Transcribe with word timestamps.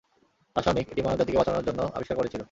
রাসায়নিক, 0.55 0.85
এটি 0.91 1.01
মানব 1.01 1.17
জাতিকে 1.17 1.37
বাঁচানোর 1.37 1.65
জন্য 1.65 1.81
আবিষ্কার 1.95 2.17
করেছিল। 2.17 2.39